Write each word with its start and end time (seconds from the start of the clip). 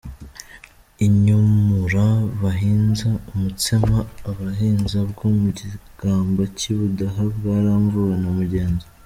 Inyimura– 1.05 2.05
Bahinza 2.41 3.09
:”Ubutsema 3.31 3.97
Abahinza 4.29 4.97
“bwo 5.11 5.27
mu 5.39 5.49
Kigamba 5.59 6.41
cy’i 6.57 6.73
Budaha 6.77 7.21
,bwaramvuwe 7.35 8.15
na 8.23 8.29
Mugenza. 8.37 8.87